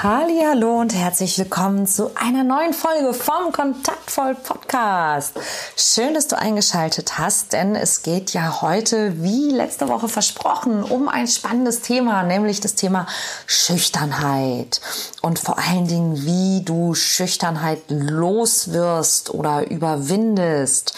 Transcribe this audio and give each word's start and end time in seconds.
Hallo 0.00 0.78
und 0.78 0.94
herzlich 0.94 1.36
willkommen 1.40 1.84
zu 1.88 2.12
einer 2.14 2.44
neuen 2.44 2.72
Folge 2.72 3.12
vom 3.12 3.50
Kontaktvoll 3.50 4.36
Podcast. 4.36 5.32
Schön, 5.76 6.14
dass 6.14 6.28
du 6.28 6.38
eingeschaltet 6.38 7.18
hast, 7.18 7.52
denn 7.52 7.74
es 7.74 8.04
geht 8.04 8.32
ja 8.32 8.62
heute, 8.62 9.20
wie 9.24 9.50
letzte 9.50 9.88
Woche 9.88 10.08
versprochen, 10.08 10.84
um 10.84 11.08
ein 11.08 11.26
spannendes 11.26 11.80
Thema, 11.80 12.22
nämlich 12.22 12.60
das 12.60 12.76
Thema 12.76 13.08
Schüchternheit 13.48 14.80
und 15.20 15.40
vor 15.40 15.58
allen 15.58 15.88
Dingen, 15.88 16.24
wie 16.24 16.62
du 16.64 16.94
Schüchternheit 16.94 17.82
loswirst 17.88 19.34
oder 19.34 19.68
überwindest. 19.68 20.94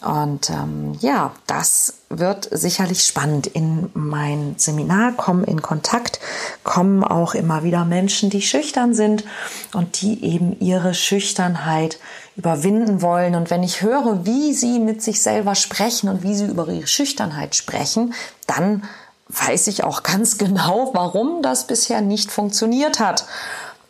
Und 0.00 0.48
ähm, 0.50 0.96
ja, 1.00 1.32
das 1.48 1.94
wird 2.08 2.48
sicherlich 2.50 3.04
spannend. 3.04 3.46
In 3.46 3.90
mein 3.94 4.54
Seminar 4.56 5.12
kommen 5.12 5.44
in 5.44 5.62
Kontakt, 5.62 6.20
kommen 6.62 7.02
auch 7.04 7.34
immer 7.34 7.62
wieder 7.62 7.84
Menschen, 7.84 8.30
die 8.30 8.42
schüchtern 8.42 8.94
sind 8.94 9.24
und 9.72 10.00
die 10.02 10.24
eben 10.24 10.58
ihre 10.60 10.94
Schüchternheit 10.94 11.98
überwinden 12.36 13.02
wollen. 13.02 13.34
Und 13.34 13.50
wenn 13.50 13.62
ich 13.62 13.82
höre, 13.82 14.26
wie 14.26 14.52
sie 14.52 14.78
mit 14.78 15.02
sich 15.02 15.22
selber 15.22 15.54
sprechen 15.54 16.08
und 16.08 16.22
wie 16.22 16.34
sie 16.34 16.46
über 16.46 16.68
ihre 16.68 16.86
Schüchternheit 16.86 17.54
sprechen, 17.54 18.14
dann 18.46 18.84
weiß 19.28 19.66
ich 19.68 19.84
auch 19.84 20.02
ganz 20.02 20.38
genau, 20.38 20.90
warum 20.92 21.42
das 21.42 21.66
bisher 21.66 22.00
nicht 22.00 22.30
funktioniert 22.30 23.00
hat. 23.00 23.26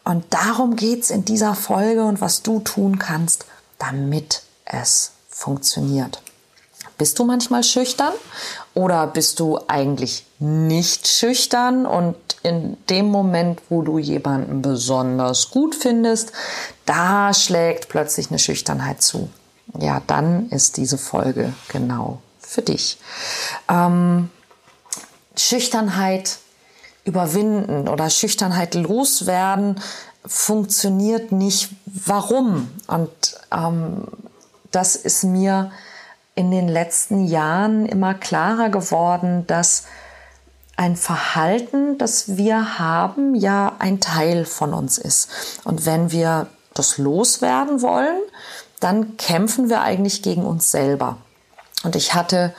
Und 0.05 0.25
darum 0.31 0.77
geht's 0.77 1.11
in 1.11 1.25
dieser 1.25 1.55
Folge 1.55 2.05
und 2.05 2.21
was 2.21 2.43
du 2.43 2.61
tun 2.61 2.99
kannst, 2.99 3.47
damit 3.79 4.43
es 4.67 5.13
funktioniert. 5.31 6.21
Bist 6.97 7.19
du 7.19 7.25
manchmal 7.25 7.65
schüchtern 7.65 8.13
oder 8.75 9.07
bist 9.07 9.41
du 9.41 9.59
eigentlich 9.69 10.25
nicht 10.39 11.09
schüchtern 11.09 11.87
und 11.87 12.17
in 12.43 12.77
dem 12.89 13.07
Moment, 13.07 13.61
wo 13.69 13.83
du 13.83 13.99
jemanden 13.99 14.63
besonders 14.63 15.51
gut 15.51 15.75
findest, 15.75 16.33
da 16.85 17.33
schlägt 17.33 17.89
plötzlich 17.89 18.29
eine 18.31 18.39
Schüchternheit 18.39 19.03
zu. 19.03 19.31
Ja, 19.79 20.03
dann 20.07 20.51
ist 20.51 20.77
diese 20.77 20.99
Folge 20.99 21.53
genau 21.69 22.21
für 22.39 22.63
dich. 22.63 22.99
Ähm, 23.69 24.31
Schüchternheit 25.37 26.39
überwinden 27.05 27.89
oder 27.89 28.09
Schüchternheit 28.11 28.75
loswerden 28.75 29.81
funktioniert 30.27 31.33
nicht. 31.33 31.71
Warum? 31.87 32.71
Und 32.87 33.11
ähm, 33.53 34.07
das 34.71 34.97
ist 34.97 35.25
mir 35.25 35.71
in 36.35 36.51
den 36.51 36.69
letzten 36.69 37.25
Jahren 37.25 37.87
immer 37.87 38.15
klarer 38.15 38.69
geworden, 38.69 39.47
dass 39.47 39.85
ein 40.77 40.97
Verhalten, 40.97 41.99
das 41.99 42.37
wir 42.37 42.79
haben, 42.79 43.35
ja 43.35 43.77
ein 43.79 44.01
Teil 44.01 44.45
von 44.45 44.75
uns 44.75 44.99
ist. 44.99 45.29
Und 45.65 45.87
wenn 45.87 46.11
wir 46.11 46.49
das 46.75 46.99
loswerden 46.99 47.81
wollen, 47.81 48.19
dann 48.81 49.17
kämpfen 49.17 49.69
wir 49.69 49.83
eigentlich 49.83 50.23
gegen 50.23 50.45
uns 50.45 50.71
selber. 50.73 51.19
Und 51.85 51.95
ich 51.95 52.15
hatte, 52.15 52.53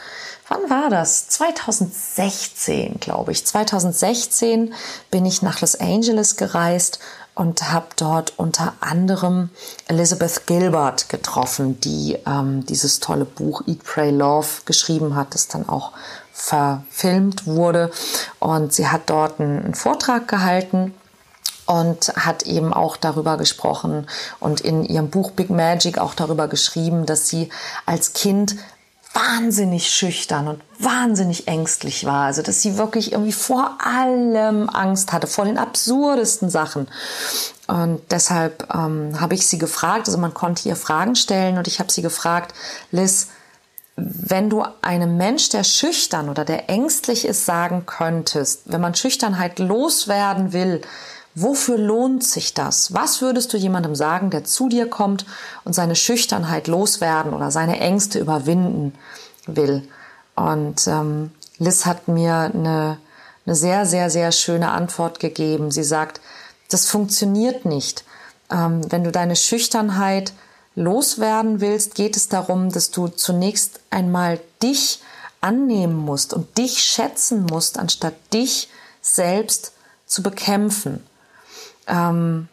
wann 0.47 0.69
war 0.69 0.89
das? 0.89 1.27
2016, 1.27 2.99
glaube 3.01 3.33
ich. 3.33 3.45
2016 3.45 4.73
bin 5.11 5.25
ich 5.25 5.41
nach 5.41 5.59
Los 5.59 5.75
Angeles 5.75 6.37
gereist 6.37 6.99
und 7.35 7.71
habe 7.71 7.87
dort 7.97 8.33
unter 8.37 8.73
anderem 8.79 9.49
Elizabeth 9.87 10.47
Gilbert 10.47 11.09
getroffen, 11.09 11.79
die 11.81 12.17
ähm, 12.25 12.65
dieses 12.65 13.01
tolle 13.01 13.25
Buch 13.25 13.61
Eat, 13.67 13.83
Pray, 13.83 14.09
Love 14.09 14.47
geschrieben 14.65 15.15
hat, 15.15 15.35
das 15.35 15.49
dann 15.49 15.67
auch 15.67 15.91
verfilmt 16.31 17.45
wurde. 17.45 17.91
Und 18.39 18.73
sie 18.73 18.87
hat 18.87 19.09
dort 19.09 19.39
einen, 19.39 19.63
einen 19.63 19.75
Vortrag 19.75 20.27
gehalten 20.27 20.93
und 21.65 22.13
hat 22.15 22.43
eben 22.43 22.73
auch 22.73 22.95
darüber 22.95 23.37
gesprochen 23.37 24.07
und 24.39 24.61
in 24.61 24.83
ihrem 24.83 25.09
Buch 25.09 25.31
Big 25.31 25.49
Magic 25.49 25.97
auch 25.97 26.13
darüber 26.13 26.47
geschrieben, 26.47 27.05
dass 27.05 27.27
sie 27.27 27.49
als 27.85 28.13
Kind 28.13 28.55
wahnsinnig 29.15 29.89
schüchtern 29.89 30.47
und 30.47 30.61
wahnsinnig 30.77 31.47
ängstlich 31.47 32.05
war. 32.05 32.25
Also, 32.25 32.41
dass 32.41 32.61
sie 32.61 32.77
wirklich 32.77 33.13
irgendwie 33.13 33.31
vor 33.31 33.77
allem 33.83 34.69
Angst 34.69 35.13
hatte, 35.13 35.27
vor 35.27 35.45
den 35.45 35.57
absurdesten 35.57 36.49
Sachen. 36.49 36.87
Und 37.67 38.01
deshalb 38.11 38.67
ähm, 38.73 39.19
habe 39.19 39.33
ich 39.33 39.47
sie 39.47 39.57
gefragt, 39.57 40.07
also 40.07 40.19
man 40.19 40.33
konnte 40.33 40.67
ihr 40.67 40.75
Fragen 40.75 41.15
stellen 41.15 41.57
und 41.57 41.67
ich 41.67 41.79
habe 41.79 41.91
sie 41.91 42.01
gefragt, 42.01 42.53
Liz, 42.91 43.29
wenn 43.95 44.49
du 44.49 44.63
einem 44.81 45.15
Mensch, 45.15 45.49
der 45.49 45.63
schüchtern 45.63 46.29
oder 46.29 46.43
der 46.43 46.69
ängstlich 46.69 47.25
ist, 47.25 47.45
sagen 47.45 47.85
könntest, 47.85 48.63
wenn 48.65 48.81
man 48.81 48.93
Schüchternheit 48.93 49.57
loswerden 49.59 50.51
will, 50.51 50.81
Wofür 51.37 51.77
lohnt 51.77 52.23
sich 52.23 52.53
das? 52.53 52.93
Was 52.93 53.21
würdest 53.21 53.51
du 53.51 53.57
jemandem 53.57 53.93
sagen, 53.93 54.29
der 54.29 54.45
zu 54.45 54.69
dir 54.69 54.89
kommt 54.89 55.25
und 55.65 55.73
seine 55.73 55.97
Schüchternheit 55.97 56.67
loswerden 56.67 57.33
oder 57.33 57.51
seine 57.51 57.77
Ängste 57.81 58.19
überwinden 58.19 58.93
will? 59.45 59.85
Und 60.35 60.87
ähm, 60.87 61.31
Liz 61.57 61.85
hat 61.85 62.07
mir 62.07 62.51
eine, 62.53 62.97
eine 63.45 63.55
sehr, 63.55 63.85
sehr, 63.85 64.09
sehr 64.09 64.31
schöne 64.31 64.71
Antwort 64.71 65.19
gegeben. 65.19 65.71
Sie 65.71 65.83
sagt, 65.83 66.21
das 66.69 66.87
funktioniert 66.87 67.65
nicht. 67.65 68.05
Ähm, 68.49 68.81
wenn 68.89 69.03
du 69.03 69.11
deine 69.11 69.35
Schüchternheit 69.35 70.31
loswerden 70.75 71.59
willst, 71.59 71.95
geht 71.95 72.15
es 72.15 72.29
darum, 72.29 72.71
dass 72.71 72.91
du 72.91 73.09
zunächst 73.09 73.81
einmal 73.89 74.39
dich 74.63 75.01
annehmen 75.41 75.97
musst 75.97 76.33
und 76.33 76.57
dich 76.57 76.81
schätzen 76.83 77.45
musst, 77.45 77.77
anstatt 77.77 78.15
dich 78.33 78.69
selbst 79.01 79.73
zu 80.05 80.23
bekämpfen. 80.23 81.03
Ähm, 81.87 82.47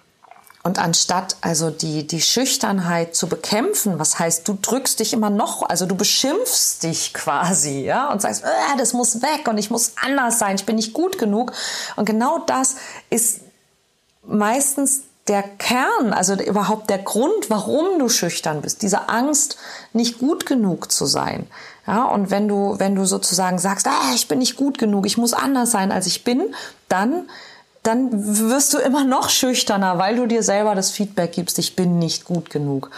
und 0.65 0.79
anstatt 0.79 1.37
also 1.41 1.71
die, 1.71 2.07
die 2.07 2.21
Schüchternheit 2.21 3.17
zu 3.17 3.29
bekämpfen, 3.29 3.99
was 3.99 4.21
heißt, 4.21 4.47
du 4.47 4.57
drückst 4.61 5.01
dich 5.01 5.13
immer 5.13 5.31
noch, 5.31 5.69
also 5.69 5.87
du 5.87 5.97
beschimpfst 5.97 6.85
dich 6.85 7.13
quasi, 7.15 7.81
ja, 7.81 8.13
und 8.13 8.23
sagst, 8.23 8.45
äh, 8.45 8.77
das 8.79 8.93
muss 8.93 9.23
weg 9.23 9.49
und 9.49 9.59
ich 9.59 9.71
muss 9.71 9.95
anders 10.01 10.39
sein, 10.39 10.55
ich 10.55 10.65
bin 10.65 10.77
nicht 10.77 10.93
gut 10.93 11.19
genug. 11.19 11.53
Und 11.97 12.05
genau 12.05 12.39
das 12.47 12.77
ist 13.11 13.41
meistens 14.25 15.03
der 15.27 15.43
Kern, 15.43 16.13
also 16.13 16.35
überhaupt 16.35 16.91
der 16.91 16.99
Grund, 16.99 17.49
warum 17.49 17.99
du 17.99 18.09
schüchtern 18.09 18.61
bist, 18.61 18.83
diese 18.83 19.09
Angst, 19.09 19.57
nicht 19.93 20.19
gut 20.19 20.47
genug 20.47 20.93
zu 20.93 21.07
sein. 21.07 21.49
Ja, 21.87 22.05
und 22.05 22.31
wenn 22.31 22.47
du, 22.47 22.77
wenn 22.79 22.95
du 22.95 23.05
sozusagen 23.05 23.59
sagst, 23.59 23.89
ah, 23.89 24.13
ich 24.15 24.29
bin 24.29 24.39
nicht 24.39 24.57
gut 24.57 24.79
genug, 24.79 25.07
ich 25.07 25.19
muss 25.19 25.33
anders 25.33 25.73
sein, 25.73 25.91
als 25.91 26.07
ich 26.07 26.23
bin, 26.23 26.55
dann 26.89 27.29
dann 27.83 28.11
wirst 28.13 28.73
du 28.75 28.79
immer 28.79 29.05
noch 29.05 29.29
schüchterner, 29.29 29.99
weil 29.99 30.15
du 30.15 30.27
dir 30.27 30.45
selber 30.45 30.77
das 30.77 30.93
Feedback 30.93 31.33
gibst, 31.33 31.59
ich 31.59 31.75
bin 31.75 31.99
nicht 31.99 32.25
gut 32.25 32.49
genug. 32.49 32.91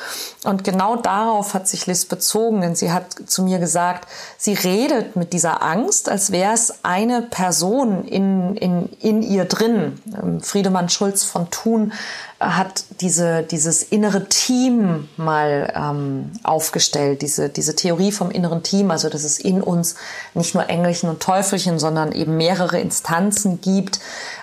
Und 0.44 0.62
genau 0.62 0.96
darauf 0.96 1.54
hat 1.54 1.66
sich 1.66 1.86
Liz 1.86 2.04
bezogen, 2.04 2.60
denn 2.60 2.74
sie 2.74 2.92
hat 2.92 3.06
zu 3.26 3.42
mir 3.42 3.58
gesagt, 3.58 4.06
sie 4.36 4.52
redet 4.52 5.16
mit 5.16 5.32
dieser 5.32 5.62
Angst, 5.62 6.10
als 6.10 6.32
wäre 6.32 6.52
es 6.52 6.84
eine 6.84 7.22
Person 7.22 8.04
in, 8.04 8.56
in, 8.56 8.90
in 9.00 9.22
ihr 9.22 9.46
drin. 9.46 10.02
Ähm, 10.22 10.42
Friedemann 10.42 10.90
Schulz 10.90 11.24
von 11.24 11.48
Thun 11.50 11.94
hat 12.44 12.84
diese, 13.00 13.42
dieses 13.42 13.82
innere 13.82 14.28
Team 14.28 15.08
mal 15.16 15.72
ähm, 15.74 16.32
aufgestellt, 16.42 17.22
diese, 17.22 17.48
diese 17.48 17.76
Theorie 17.76 18.12
vom 18.12 18.30
inneren 18.30 18.62
Team, 18.62 18.90
also 18.90 19.08
dass 19.08 19.24
es 19.24 19.38
in 19.38 19.62
uns 19.62 19.96
nicht 20.34 20.54
nur 20.54 20.68
Engelchen 20.68 21.08
und 21.08 21.20
Teufelchen, 21.20 21.78
sondern 21.78 22.12
eben 22.12 22.36
mehrere 22.36 22.78
Instanzen 22.78 23.60
gibt, 23.60 24.00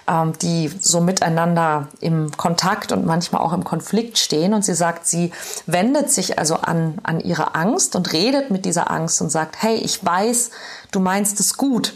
ähm, 0.08 0.34
die 0.42 0.72
so 0.80 1.02
miteinander 1.02 1.88
im 2.00 2.32
Kontakt 2.36 2.92
und 2.92 3.06
manchmal 3.06 3.42
auch 3.42 3.54
im 3.54 3.64
Konflikt 3.64 4.18
stehen. 4.18 4.54
Und 4.54 4.66
sie 4.66 4.76
sagt, 4.76 5.08
sie 5.08 5.32
wendet 5.66 6.12
sich 6.12 6.40
also 6.40 6.56
an, 6.56 6.98
an 7.04 7.20
ihre 7.20 7.56
Angst 7.56 7.96
und 7.96 8.12
redet 8.14 8.52
mit 8.52 8.66
dieser 8.66 8.90
Angst 8.92 9.22
und 9.22 9.30
sagt, 9.30 9.62
hey, 9.62 9.76
ich 9.76 10.04
weiß, 10.04 10.52
du 10.92 11.00
meinst 11.00 11.40
es 11.40 11.58
gut, 11.58 11.94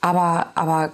aber, 0.00 0.48
aber 0.54 0.92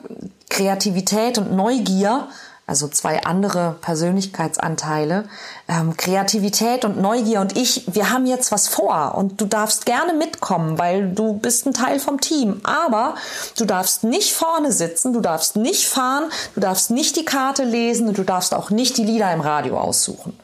Kreativität 0.49 1.39
und 1.39 1.53
Neugier 1.53 2.29
also 2.67 2.89
zwei 2.89 3.25
andere 3.25 3.77
Persönlichkeitsanteile, 3.83 5.29
ähm, 5.69 5.97
Kreativität 5.97 6.85
und 6.87 7.01
Neugier. 7.01 7.41
Und 7.41 7.57
ich, 7.57 7.85
wir 7.95 8.11
haben 8.11 8.27
jetzt 8.27 8.53
was 8.53 8.69
vor. 8.69 9.15
Und 9.17 9.41
du 9.41 9.45
darfst 9.45 9.85
gerne 9.85 10.15
mitkommen, 10.15 10.79
weil 10.79 11.11
du 11.11 11.35
bist 11.35 11.67
ein 11.67 11.75
Teil 11.75 12.01
vom 12.01 12.21
Team, 12.21 12.61
aber 12.65 13.17
du 13.59 13.67
darfst 13.67 14.03
nicht 14.05 14.33
vorne 14.33 14.73
sitzen, 14.73 15.13
du 15.13 15.21
darfst 15.21 15.57
nicht 15.57 15.87
fahren, 15.87 16.25
du 16.55 16.61
darfst 16.61 16.91
nicht 16.91 17.17
die 17.17 17.27
Karte 17.27 17.65
lesen 17.65 18.09
und 18.09 18.17
du 18.17 18.25
darfst 18.25 18.55
auch 18.55 18.71
nicht 18.71 18.97
die 18.97 19.05
Lieder 19.05 19.31
im 19.33 19.43
Radio 19.43 19.79
aussuchen. 19.79 20.39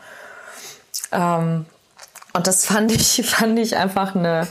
Ähm, 1.12 1.64
und 2.32 2.46
das 2.46 2.66
fand 2.66 2.92
ich, 2.92 3.22
fand 3.26 3.58
ich 3.58 3.76
einfach 3.76 4.14
eine, 4.14 4.46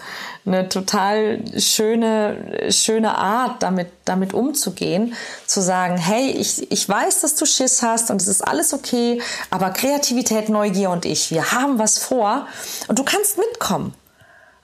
eine 0.45 0.69
total 0.69 1.43
schöne, 1.59 2.71
schöne 2.71 3.17
Art, 3.17 3.61
damit, 3.61 3.89
damit 4.05 4.33
umzugehen, 4.33 5.13
zu 5.45 5.61
sagen, 5.61 5.97
hey, 5.97 6.31
ich, 6.31 6.71
ich 6.71 6.87
weiß, 6.87 7.21
dass 7.21 7.35
du 7.35 7.45
Schiss 7.45 7.81
hast 7.81 8.09
und 8.09 8.21
es 8.21 8.27
ist 8.27 8.41
alles 8.41 8.73
okay, 8.73 9.21
aber 9.49 9.71
Kreativität, 9.71 10.49
Neugier 10.49 10.89
und 10.89 11.05
ich, 11.05 11.31
wir 11.31 11.51
haben 11.51 11.79
was 11.79 11.97
vor 11.97 12.47
und 12.87 12.97
du 12.97 13.03
kannst 13.03 13.37
mitkommen. 13.37 13.93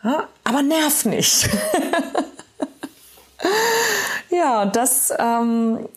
Ja, 0.04 0.28
aber 0.44 0.62
nerv 0.62 1.06
nicht. 1.06 1.50
ja, 4.30 4.62
und 4.62 4.76
das 4.76 5.12
ähm, 5.18 5.90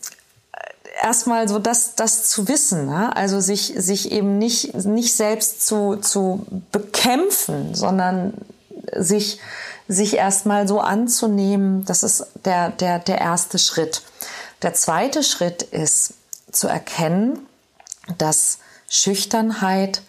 erstmal 1.02 1.48
so 1.48 1.58
das, 1.58 1.94
das 1.94 2.24
zu 2.24 2.48
wissen, 2.48 2.86
ne? 2.86 3.14
also 3.14 3.40
sich, 3.40 3.74
sich 3.76 4.12
eben 4.12 4.38
nicht, 4.38 4.74
nicht 4.74 5.14
selbst 5.14 5.66
zu, 5.66 5.96
zu 5.96 6.46
bekämpfen, 6.72 7.74
sondern 7.74 8.34
sich, 8.96 9.40
sich 9.88 10.16
erstmal 10.16 10.68
so 10.68 10.80
anzunehmen, 10.80 11.84
das 11.84 12.02
ist 12.02 12.26
der, 12.44 12.70
der, 12.70 12.98
der 12.98 13.18
erste 13.18 13.58
Schritt. 13.58 14.02
Der 14.62 14.74
zweite 14.74 15.22
Schritt 15.22 15.62
ist 15.62 16.14
zu 16.50 16.68
erkennen, 16.68 17.46
dass 18.16 18.58
Schüchternheit 18.88 20.02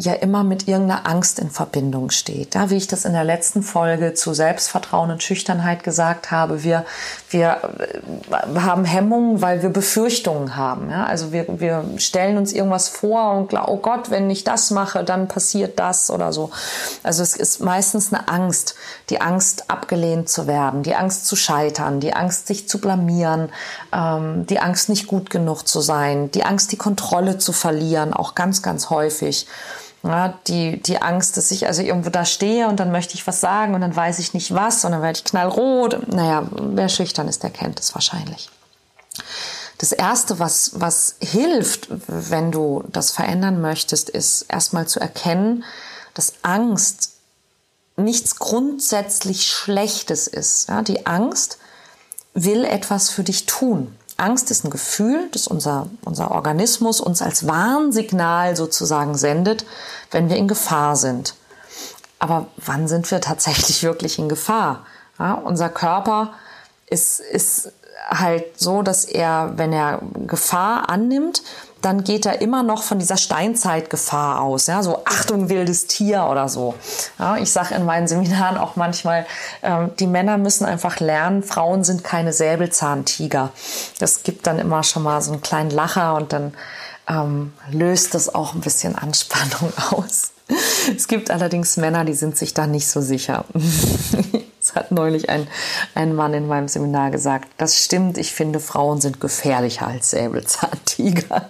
ja 0.00 0.12
immer 0.12 0.44
mit 0.44 0.68
irgendeiner 0.68 1.08
Angst 1.08 1.40
in 1.40 1.50
Verbindung 1.50 2.10
steht. 2.10 2.54
Da, 2.54 2.70
wie 2.70 2.76
ich 2.76 2.86
das 2.86 3.04
in 3.04 3.14
der 3.14 3.24
letzten 3.24 3.64
Folge 3.64 4.14
zu 4.14 4.32
Selbstvertrauen 4.32 5.10
und 5.10 5.24
Schüchternheit 5.24 5.82
gesagt 5.82 6.30
habe, 6.30 6.62
wir, 6.62 6.86
wir 7.30 7.58
äh, 8.30 8.60
haben 8.60 8.84
Hemmungen, 8.84 9.42
weil 9.42 9.60
wir 9.60 9.70
Befürchtungen 9.70 10.54
haben. 10.54 10.88
Ja? 10.88 11.06
Also 11.06 11.32
wir, 11.32 11.46
wir 11.58 11.84
stellen 11.96 12.36
uns 12.36 12.52
irgendwas 12.52 12.88
vor 12.88 13.32
und 13.32 13.48
glauben, 13.48 13.72
oh 13.72 13.78
Gott, 13.78 14.08
wenn 14.08 14.30
ich 14.30 14.44
das 14.44 14.70
mache, 14.70 15.02
dann 15.02 15.26
passiert 15.26 15.80
das 15.80 16.12
oder 16.12 16.32
so. 16.32 16.50
Also 17.02 17.24
es 17.24 17.34
ist 17.34 17.60
meistens 17.60 18.12
eine 18.12 18.28
Angst, 18.28 18.76
die 19.10 19.20
Angst 19.20 19.68
abgelehnt 19.68 20.28
zu 20.28 20.46
werden, 20.46 20.84
die 20.84 20.94
Angst 20.94 21.26
zu 21.26 21.34
scheitern, 21.34 21.98
die 21.98 22.14
Angst 22.14 22.46
sich 22.46 22.68
zu 22.68 22.80
blamieren, 22.80 23.48
ähm, 23.92 24.46
die 24.46 24.60
Angst 24.60 24.90
nicht 24.90 25.08
gut 25.08 25.28
genug 25.28 25.66
zu 25.66 25.80
sein, 25.80 26.30
die 26.30 26.44
Angst 26.44 26.70
die 26.70 26.76
Kontrolle 26.76 27.38
zu 27.38 27.52
verlieren, 27.52 28.12
auch 28.12 28.36
ganz, 28.36 28.62
ganz 28.62 28.90
häufig. 28.90 29.48
Ja, 30.04 30.38
die, 30.46 30.80
die 30.80 31.02
Angst, 31.02 31.36
dass 31.36 31.50
ich 31.50 31.66
also 31.66 31.82
irgendwo 31.82 32.10
da 32.10 32.24
stehe 32.24 32.68
und 32.68 32.78
dann 32.78 32.92
möchte 32.92 33.14
ich 33.14 33.26
was 33.26 33.40
sagen 33.40 33.74
und 33.74 33.80
dann 33.80 33.96
weiß 33.96 34.20
ich 34.20 34.32
nicht 34.32 34.54
was 34.54 34.84
und 34.84 34.92
dann 34.92 35.02
werde 35.02 35.18
ich 35.18 35.24
knallrot. 35.24 36.08
Naja, 36.08 36.46
wer 36.52 36.88
schüchtern 36.88 37.26
ist, 37.26 37.42
der 37.42 37.50
kennt 37.50 37.80
es 37.80 37.94
wahrscheinlich. 37.94 38.48
Das 39.78 39.92
erste, 39.92 40.38
was, 40.38 40.72
was 40.74 41.16
hilft, 41.20 41.88
wenn 42.06 42.52
du 42.52 42.84
das 42.88 43.10
verändern 43.10 43.60
möchtest, 43.60 44.08
ist 44.08 44.42
erstmal 44.42 44.86
zu 44.86 45.00
erkennen, 45.00 45.64
dass 46.14 46.34
Angst 46.42 47.12
nichts 47.96 48.36
grundsätzlich 48.36 49.46
Schlechtes 49.48 50.26
ist. 50.28 50.68
Ja, 50.68 50.82
die 50.82 51.06
Angst 51.06 51.58
will 52.34 52.64
etwas 52.64 53.10
für 53.10 53.24
dich 53.24 53.46
tun. 53.46 53.96
Angst 54.18 54.50
ist 54.50 54.64
ein 54.64 54.70
Gefühl, 54.70 55.28
das 55.32 55.46
unser, 55.46 55.88
unser 56.04 56.32
Organismus 56.32 57.00
uns 57.00 57.22
als 57.22 57.46
Warnsignal 57.46 58.56
sozusagen 58.56 59.16
sendet, 59.16 59.64
wenn 60.10 60.28
wir 60.28 60.36
in 60.36 60.48
Gefahr 60.48 60.96
sind. 60.96 61.34
Aber 62.18 62.48
wann 62.56 62.88
sind 62.88 63.10
wir 63.10 63.20
tatsächlich 63.20 63.82
wirklich 63.84 64.18
in 64.18 64.28
Gefahr? 64.28 64.84
Ja, 65.18 65.34
unser 65.34 65.68
Körper 65.68 66.34
ist, 66.86 67.20
ist 67.20 67.72
halt 68.08 68.58
so, 68.58 68.82
dass 68.82 69.04
er, 69.04 69.52
wenn 69.56 69.72
er 69.72 70.00
Gefahr 70.26 70.88
annimmt, 70.88 71.42
dann 71.80 72.02
geht 72.02 72.26
er 72.26 72.40
immer 72.40 72.62
noch 72.62 72.82
von 72.82 72.98
dieser 72.98 73.16
Steinzeitgefahr 73.16 74.40
aus, 74.40 74.66
ja, 74.66 74.82
so 74.82 75.02
Achtung 75.04 75.48
wildes 75.48 75.86
Tier 75.86 76.26
oder 76.30 76.48
so. 76.48 76.74
Ja, 77.18 77.36
ich 77.36 77.52
sage 77.52 77.74
in 77.74 77.84
meinen 77.84 78.08
Seminaren 78.08 78.56
auch 78.58 78.76
manchmal, 78.76 79.26
ähm, 79.62 79.90
die 79.98 80.06
Männer 80.06 80.38
müssen 80.38 80.64
einfach 80.64 80.98
lernen, 81.00 81.42
Frauen 81.42 81.84
sind 81.84 82.02
keine 82.02 82.32
Säbelzahntiger. 82.32 83.50
Das 83.98 84.22
gibt 84.22 84.46
dann 84.46 84.58
immer 84.58 84.82
schon 84.82 85.02
mal 85.02 85.20
so 85.20 85.32
einen 85.32 85.40
kleinen 85.40 85.70
Lacher 85.70 86.16
und 86.16 86.32
dann 86.32 86.54
ähm, 87.08 87.52
löst 87.70 88.14
das 88.14 88.34
auch 88.34 88.54
ein 88.54 88.60
bisschen 88.60 88.96
Anspannung 88.96 89.72
aus. 89.90 90.32
Es 90.96 91.08
gibt 91.08 91.30
allerdings 91.30 91.76
Männer, 91.76 92.04
die 92.04 92.14
sind 92.14 92.36
sich 92.36 92.54
da 92.54 92.66
nicht 92.66 92.88
so 92.88 93.00
sicher. 93.00 93.44
Das 94.60 94.74
hat 94.74 94.90
neulich 94.90 95.30
ein, 95.30 95.46
ein 95.94 96.14
Mann 96.14 96.34
in 96.34 96.46
meinem 96.46 96.68
Seminar 96.68 97.10
gesagt. 97.10 97.48
Das 97.56 97.82
stimmt, 97.82 98.18
ich 98.18 98.34
finde, 98.34 98.60
Frauen 98.60 99.00
sind 99.00 99.18
gefährlicher 99.18 99.86
als 99.86 100.10
Säbelzahntiger. 100.10 101.48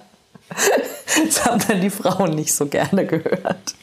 Das 1.27 1.45
haben 1.45 1.61
dann 1.67 1.81
die 1.81 1.91
Frauen 1.91 2.31
nicht 2.31 2.55
so 2.55 2.67
gerne 2.67 3.05
gehört. 3.05 3.75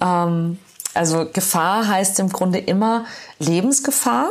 Ähm, 0.00 0.58
also 0.94 1.26
Gefahr 1.30 1.88
heißt 1.88 2.20
im 2.20 2.30
Grunde 2.30 2.58
immer 2.58 3.04
Lebensgefahr. 3.38 4.30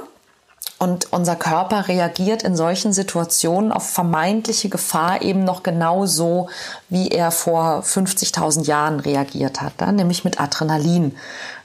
Und 0.80 1.14
unser 1.14 1.38
Körper 1.38 1.88
reagiert 1.88 2.44
in 2.44 2.58
solchen 2.58 2.92
Situationen 2.92 3.72
auf 3.72 3.90
vermeintliche 3.90 4.68
Gefahr 4.68 5.22
eben 5.22 5.46
noch 5.46 5.64
genauso, 5.64 6.50
wie 6.90 7.08
er 7.10 7.32
vor 7.32 7.84
50.000 7.86 8.66
Jahren 8.66 9.00
reagiert 9.00 9.62
hat, 9.62 9.80
nämlich 9.94 10.26
mit 10.26 10.42
Adrenalin. 10.42 11.16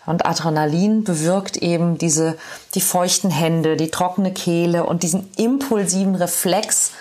Und 0.07 0.25
Adrenalin 0.25 1.05
bewirkt 1.05 1.57
eben 1.57 1.99
diese, 1.99 2.39
die 2.75 2.81
feuchten 2.81 3.31
Hände, 3.31 3.77
die 3.77 3.91
trockene 3.91 4.33
Kehle 4.33 4.87
und 4.87 5.03
diesen 5.03 5.29
impulsiven 5.37 6.15
Reflex, 6.15 6.93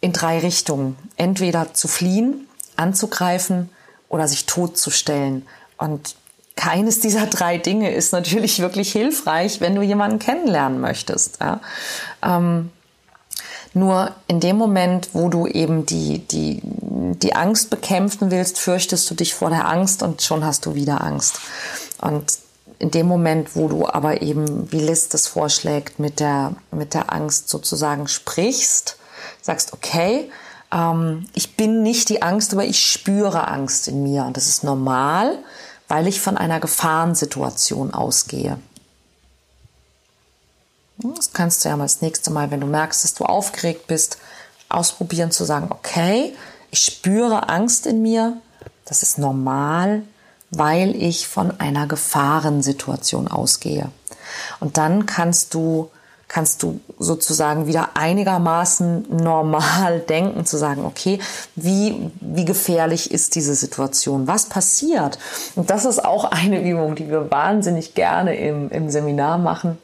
in 0.00 0.12
drei 0.12 0.38
Richtungen. 0.38 0.96
Entweder 1.16 1.74
zu 1.74 1.88
fliehen, 1.88 2.46
anzugreifen 2.76 3.70
oder 4.08 4.28
sich 4.28 4.46
totzustellen. 4.46 5.46
Und 5.76 6.16
keines 6.56 7.00
dieser 7.00 7.26
drei 7.26 7.58
Dinge 7.58 7.92
ist 7.92 8.12
natürlich 8.12 8.60
wirklich 8.60 8.92
hilfreich, 8.92 9.60
wenn 9.60 9.74
du 9.74 9.82
jemanden 9.82 10.18
kennenlernen 10.18 10.80
möchtest. 10.80 11.38
Ja? 11.40 11.60
Ähm, 12.22 12.70
nur 13.74 14.12
in 14.26 14.40
dem 14.40 14.56
Moment, 14.56 15.10
wo 15.12 15.28
du 15.28 15.46
eben 15.46 15.86
die, 15.86 16.18
die, 16.18 16.60
die 16.62 17.34
Angst 17.34 17.70
bekämpfen 17.70 18.30
willst, 18.30 18.58
fürchtest 18.58 19.08
du 19.10 19.14
dich 19.14 19.34
vor 19.34 19.50
der 19.50 19.68
Angst 19.68 20.02
und 20.02 20.22
schon 20.22 20.44
hast 20.44 20.66
du 20.66 20.74
wieder 20.74 21.02
Angst. 21.02 21.38
Und 22.00 22.38
in 22.78 22.90
dem 22.90 23.06
Moment, 23.06 23.54
wo 23.54 23.68
du 23.68 23.86
aber 23.86 24.22
eben, 24.22 24.70
wie 24.72 24.80
Liz 24.80 25.08
das 25.08 25.26
vorschlägt, 25.26 25.98
mit 25.98 26.20
der, 26.20 26.54
mit 26.70 26.94
der 26.94 27.12
Angst 27.12 27.48
sozusagen 27.48 28.08
sprichst, 28.08 28.96
sagst, 29.42 29.72
okay, 29.72 30.30
ähm, 30.72 31.26
ich 31.34 31.56
bin 31.56 31.82
nicht 31.82 32.08
die 32.08 32.22
Angst, 32.22 32.52
aber 32.52 32.64
ich 32.64 32.84
spüre 32.84 33.48
Angst 33.48 33.88
in 33.88 34.02
mir. 34.02 34.24
Und 34.24 34.36
das 34.36 34.48
ist 34.48 34.64
normal, 34.64 35.38
weil 35.88 36.06
ich 36.06 36.20
von 36.20 36.36
einer 36.36 36.60
Gefahrensituation 36.60 37.94
ausgehe. 37.94 38.58
Hm, 41.02 41.14
das 41.14 41.32
kannst 41.32 41.64
du 41.64 41.68
ja 41.68 41.76
mal 41.76 41.84
das 41.84 42.02
nächste 42.02 42.30
Mal, 42.30 42.50
wenn 42.50 42.60
du 42.60 42.66
merkst, 42.66 43.04
dass 43.04 43.14
du 43.14 43.24
aufgeregt 43.24 43.86
bist, 43.86 44.18
ausprobieren 44.68 45.30
zu 45.30 45.44
sagen, 45.44 45.68
okay, 45.70 46.34
ich 46.70 46.80
spüre 46.80 47.48
Angst 47.48 47.86
in 47.86 48.02
mir. 48.02 48.36
Das 48.84 49.02
ist 49.02 49.18
normal, 49.18 50.02
weil 50.50 50.94
ich 51.02 51.28
von 51.28 51.58
einer 51.60 51.86
Gefahrensituation 51.86 53.28
ausgehe. 53.28 53.90
Und 54.60 54.76
dann 54.76 55.06
kannst 55.06 55.54
du 55.54 55.90
kannst 56.28 56.62
du 56.62 56.80
sozusagen 56.98 57.66
wieder 57.66 57.90
einigermaßen 57.94 59.06
normal 59.16 60.00
denken, 60.08 60.44
zu 60.44 60.58
sagen, 60.58 60.84
okay, 60.84 61.18
wie, 61.56 62.10
wie 62.20 62.44
gefährlich 62.44 63.10
ist 63.10 63.34
diese 63.34 63.54
Situation? 63.54 64.26
Was 64.26 64.46
passiert? 64.46 65.18
Und 65.56 65.70
das 65.70 65.84
ist 65.84 66.04
auch 66.04 66.24
eine 66.30 66.62
Übung, 66.62 66.94
die 66.94 67.08
wir 67.10 67.30
wahnsinnig 67.30 67.94
gerne 67.94 68.36
im, 68.36 68.70
im 68.70 68.90
Seminar 68.90 69.38
machen. 69.38 69.78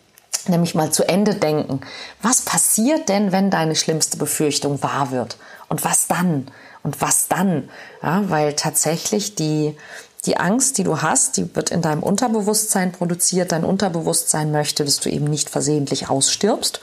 Nämlich 0.47 0.75
mal 0.75 0.91
zu 0.91 1.09
Ende 1.09 1.35
denken. 1.35 1.81
Was 2.21 2.43
passiert 2.43 3.09
denn, 3.09 3.33
wenn 3.33 3.51
deine 3.51 3.75
schlimmste 3.75 4.19
Befürchtung 4.19 4.83
wahr 4.83 5.11
wird? 5.11 5.39
Und 5.71 5.85
was 5.85 6.07
dann? 6.07 6.49
Und 6.83 7.01
was 7.01 7.29
dann? 7.29 7.71
Ja, 8.03 8.25
weil 8.29 8.53
tatsächlich 8.53 9.35
die, 9.37 9.75
die 10.27 10.37
Angst, 10.37 10.79
die 10.79 10.85
du 10.85 11.03
hast, 11.03 11.37
die 11.37 11.55
wird 11.55 11.71
in 11.71 11.83
deinem 11.83 12.03
Unterbewusstsein 12.03 12.93
produziert. 12.93 13.53
Dein 13.53 13.65
Unterbewusstsein 13.65 14.53
möchte, 14.53 14.85
dass 14.85 15.01
du 15.01 15.11
eben 15.11 15.27
nicht 15.27 15.51
versehentlich 15.51 16.09
ausstirbst. 16.09 16.81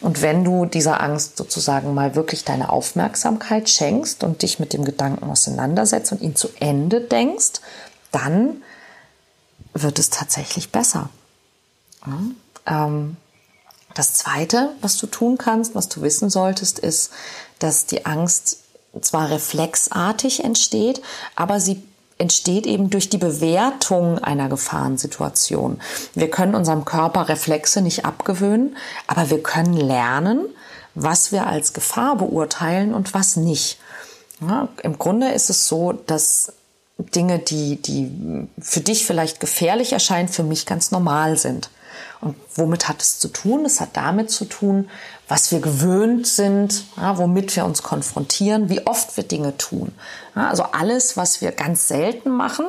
Und 0.00 0.22
wenn 0.22 0.44
du 0.44 0.66
dieser 0.66 1.00
Angst 1.00 1.36
sozusagen 1.36 1.94
mal 1.94 2.14
wirklich 2.14 2.44
deine 2.44 2.70
Aufmerksamkeit 2.70 3.68
schenkst 3.68 4.22
und 4.22 4.42
dich 4.42 4.58
mit 4.58 4.72
dem 4.72 4.84
Gedanken 4.84 5.30
auseinandersetzt 5.30 6.12
und 6.12 6.20
ihn 6.20 6.36
zu 6.36 6.48
Ende 6.60 7.00
denkst, 7.00 7.60
dann 8.12 8.62
wird 9.72 9.98
es 9.98 10.10
tatsächlich 10.10 10.70
besser. 10.70 11.10
Ja, 12.06 12.86
ähm, 12.86 13.16
das 13.94 14.14
Zweite, 14.14 14.70
was 14.80 14.96
du 14.96 15.06
tun 15.06 15.38
kannst, 15.38 15.74
was 15.74 15.88
du 15.88 16.02
wissen 16.02 16.28
solltest, 16.28 16.78
ist, 16.78 17.10
dass 17.60 17.86
die 17.86 18.06
Angst 18.06 18.58
zwar 19.00 19.30
reflexartig 19.30 20.44
entsteht, 20.44 21.00
aber 21.36 21.60
sie 21.60 21.82
entsteht 22.18 22.66
eben 22.66 22.90
durch 22.90 23.08
die 23.08 23.18
Bewertung 23.18 24.18
einer 24.18 24.48
Gefahrensituation. 24.48 25.80
Wir 26.14 26.30
können 26.30 26.54
unserem 26.54 26.84
Körper 26.84 27.28
Reflexe 27.28 27.80
nicht 27.80 28.04
abgewöhnen, 28.04 28.76
aber 29.06 29.30
wir 29.30 29.42
können 29.42 29.74
lernen, 29.74 30.46
was 30.94 31.32
wir 31.32 31.46
als 31.46 31.72
Gefahr 31.72 32.16
beurteilen 32.16 32.94
und 32.94 33.14
was 33.14 33.36
nicht. 33.36 33.78
Ja, 34.40 34.68
Im 34.82 34.98
Grunde 34.98 35.30
ist 35.30 35.50
es 35.50 35.66
so, 35.66 35.92
dass 35.92 36.52
Dinge, 36.98 37.40
die, 37.40 37.76
die 37.76 38.48
für 38.60 38.80
dich 38.80 39.04
vielleicht 39.04 39.40
gefährlich 39.40 39.92
erscheinen, 39.92 40.28
für 40.28 40.44
mich 40.44 40.66
ganz 40.66 40.92
normal 40.92 41.36
sind. 41.36 41.70
Und 42.20 42.36
womit 42.54 42.88
hat 42.88 43.02
es 43.02 43.18
zu 43.18 43.28
tun? 43.28 43.64
Es 43.64 43.80
hat 43.80 43.90
damit 43.94 44.30
zu 44.30 44.44
tun, 44.44 44.88
was 45.28 45.50
wir 45.52 45.60
gewöhnt 45.60 46.26
sind, 46.26 46.84
ja, 46.96 47.18
womit 47.18 47.54
wir 47.56 47.64
uns 47.64 47.82
konfrontieren, 47.82 48.68
wie 48.68 48.86
oft 48.86 49.16
wir 49.16 49.24
Dinge 49.24 49.56
tun. 49.56 49.92
Ja, 50.34 50.48
also 50.48 50.64
alles, 50.64 51.16
was 51.16 51.40
wir 51.40 51.52
ganz 51.52 51.88
selten 51.88 52.30
machen, 52.30 52.66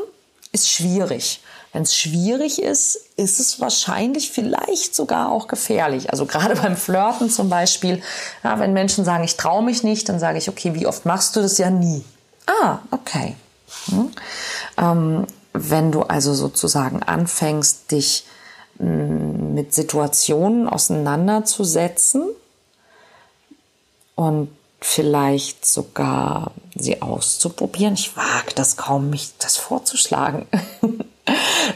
ist 0.51 0.69
schwierig. 0.69 1.41
Wenn 1.73 1.83
es 1.83 1.97
schwierig 1.97 2.61
ist, 2.61 2.97
ist 3.17 3.41
es 3.41 3.59
wahrscheinlich 3.59 4.31
vielleicht 4.31 4.95
sogar 4.95 5.29
auch 5.29 5.49
gefährlich. 5.49 6.09
Also 6.09 6.25
gerade 6.25 6.55
beim 6.61 6.77
Flirten 6.77 7.29
zum 7.29 7.49
Beispiel, 7.49 8.01
ja, 8.43 8.57
wenn 8.59 8.71
Menschen 8.71 9.03
sagen, 9.03 9.25
ich 9.25 9.35
traue 9.35 9.61
mich 9.61 9.83
nicht, 9.83 10.07
dann 10.07 10.17
sage 10.17 10.37
ich, 10.37 10.47
okay, 10.47 10.73
wie 10.73 10.87
oft 10.87 11.05
machst 11.05 11.35
du 11.35 11.41
das? 11.41 11.57
Ja, 11.57 11.69
nie. 11.69 12.05
Ah, 12.45 12.79
okay. 12.91 13.35
Hm. 13.89 14.11
Ähm, 14.77 15.27
wenn 15.51 15.91
du 15.91 16.03
also 16.03 16.33
sozusagen 16.33 17.03
anfängst, 17.03 17.91
dich 17.91 18.25
mit 18.79 19.73
Situationen 19.73 20.67
auseinanderzusetzen 20.67 22.23
und 24.15 24.49
vielleicht 24.81 25.65
sogar 25.65 26.51
sie 26.75 27.01
auszuprobieren. 27.01 27.93
Ich 27.95 28.15
wage 28.17 28.53
das 28.55 28.77
kaum, 28.77 29.09
mich 29.09 29.33
das 29.39 29.57
vorzuschlagen. 29.57 30.47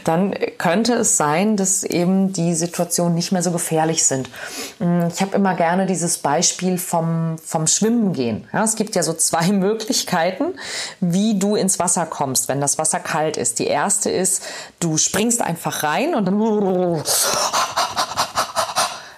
dann 0.04 0.34
könnte 0.58 0.94
es 0.94 1.16
sein, 1.16 1.56
dass 1.56 1.82
eben 1.82 2.32
die 2.32 2.54
Situationen 2.54 3.14
nicht 3.14 3.32
mehr 3.32 3.42
so 3.42 3.50
gefährlich 3.50 4.04
sind. 4.04 4.30
Mm, 4.78 5.08
ich 5.08 5.20
habe 5.20 5.34
immer 5.34 5.54
gerne 5.54 5.86
dieses 5.86 6.18
Beispiel 6.18 6.78
vom, 6.78 7.36
vom 7.44 7.66
Schwimmen 7.66 8.12
gehen. 8.12 8.48
Ja, 8.52 8.62
es 8.64 8.76
gibt 8.76 8.94
ja 8.94 9.02
so 9.02 9.12
zwei 9.12 9.48
Möglichkeiten, 9.52 10.54
wie 11.00 11.38
du 11.38 11.56
ins 11.56 11.78
Wasser 11.78 12.06
kommst, 12.06 12.48
wenn 12.48 12.60
das 12.60 12.78
Wasser 12.78 13.00
kalt 13.00 13.36
ist. 13.36 13.58
Die 13.58 13.66
erste 13.66 14.10
ist, 14.10 14.42
du 14.78 14.96
springst 14.96 15.42
einfach 15.42 15.82
rein 15.82 16.14
und 16.14 16.24
dann 16.26 16.40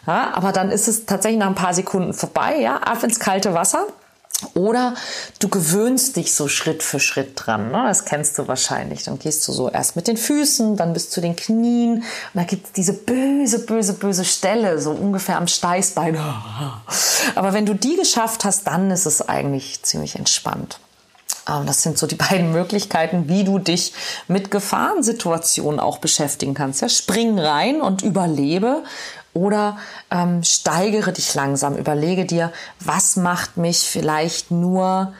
ja, 0.07 0.33
aber 0.35 0.53
dann 0.53 0.71
ist 0.71 0.89
es 0.89 1.07
tatsächlich 1.07 1.39
nach 1.39 1.49
ein 1.49 1.55
paar 1.55 1.75
Sekunden 1.75 2.15
vorbei, 2.15 2.57
ja, 2.57 2.77
ab 2.77 3.03
ins 3.03 3.21
kalte 3.21 3.55
Wasser. 3.55 3.87
Oder 4.55 4.95
du 5.39 5.49
gewöhnst 5.49 6.17
dich 6.17 6.35
so 6.35 6.49
Schritt 6.49 6.83
für 6.83 7.01
Schritt 7.01 7.33
dran. 7.35 7.71
Ne? 7.71 7.85
Das 7.87 8.05
kennst 8.05 8.39
du 8.39 8.49
wahrscheinlich. 8.49 9.05
Dann 9.05 9.19
gehst 9.19 9.47
du 9.49 9.53
so 9.53 9.71
erst 9.71 9.97
mit 9.97 10.07
den 10.09 10.17
Füßen, 10.17 10.77
dann 10.77 10.93
bis 10.93 11.11
zu 11.11 11.21
den 11.21 11.37
Knien. 11.37 11.97
Und 11.97 12.05
da 12.35 12.45
gibt 12.45 12.67
es 12.67 12.73
diese 12.73 12.93
böse, 12.93 13.61
böse, 13.61 13.95
böse 13.95 14.25
Stelle, 14.25 14.79
so 14.79 14.91
ungefähr 14.91 15.39
am 15.39 15.49
Steißbein. 15.49 16.19
Aber 17.35 17.53
wenn 17.53 17.67
du 17.67 17.75
die 17.75 17.97
geschafft 17.97 18.45
hast, 18.45 18.67
dann 18.67 18.91
ist 18.91 19.07
es 19.07 19.27
eigentlich 19.27 19.83
ziemlich 19.83 20.17
entspannt. 20.17 20.79
Ähm, 21.49 21.67
das 21.67 21.83
sind 21.83 21.99
so 21.99 22.07
die 22.07 22.15
beiden 22.31 22.53
Möglichkeiten, 22.53 23.29
wie 23.29 23.45
du 23.45 23.59
dich 23.59 23.93
mit 24.29 24.51
Gefahrensituationen 24.51 25.81
auch 25.81 25.99
beschäftigen 25.99 26.55
kannst. 26.55 26.81
Ja, 26.81 26.89
spring 26.89 27.39
rein 27.39 27.81
und 27.81 28.03
überlebe 28.03 28.83
oder 29.35 29.79
ähm, 30.11 30.43
steigere 30.43 31.13
dich 31.13 31.35
langsam, 31.35 31.77
überlege 31.77 32.25
dir, 32.25 32.53
was 32.81 33.17
macht 33.17 33.57
mich 33.57 33.81
vielleicht 33.81 34.51
nur 34.51 35.15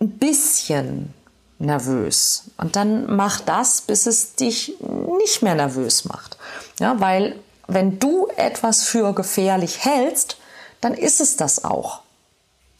ein 0.00 0.10
bisschen 0.10 1.14
nervös. 1.58 2.44
Und 2.56 2.76
dann 2.76 3.14
mach 3.14 3.40
das, 3.40 3.80
bis 3.80 4.06
es 4.06 4.34
dich 4.34 4.74
nicht 5.18 5.42
mehr 5.42 5.54
nervös 5.54 6.04
macht. 6.04 6.36
Ja, 6.78 7.00
weil 7.00 7.36
wenn 7.66 7.98
du 7.98 8.28
etwas 8.36 8.82
für 8.82 9.12
gefährlich 9.12 9.84
hältst, 9.84 10.36
dann 10.80 10.94
ist 10.94 11.20
es 11.20 11.36
das 11.36 11.64
auch 11.64 12.02